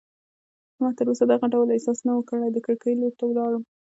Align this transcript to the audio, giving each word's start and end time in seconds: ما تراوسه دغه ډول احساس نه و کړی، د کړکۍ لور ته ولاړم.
ما 0.79 0.89
تراوسه 0.97 1.25
دغه 1.31 1.45
ډول 1.53 1.67
احساس 1.69 1.99
نه 2.07 2.13
و 2.15 2.27
کړی، 2.29 2.49
د 2.51 2.57
کړکۍ 2.65 2.93
لور 2.99 3.13
ته 3.19 3.23
ولاړم. 3.27 3.63